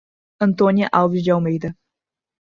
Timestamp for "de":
1.23-1.29